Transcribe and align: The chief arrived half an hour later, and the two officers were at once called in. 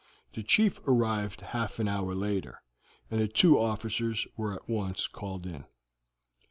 The 0.33 0.41
chief 0.41 0.79
arrived 0.87 1.41
half 1.41 1.77
an 1.77 1.87
hour 1.87 2.15
later, 2.15 2.63
and 3.11 3.21
the 3.21 3.27
two 3.27 3.59
officers 3.59 4.25
were 4.35 4.51
at 4.51 4.67
once 4.67 5.07
called 5.07 5.45
in. 5.45 5.65